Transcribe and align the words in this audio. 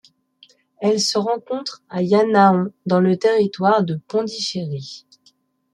Elle 0.79 0.99
se 0.99 1.19
rencontre 1.19 1.83
à 1.87 2.01
Yanaon 2.01 2.73
dans 2.87 2.99
le 2.99 3.17
territoire 3.17 3.83
de 3.83 3.99
Pondichéry. 4.07 5.05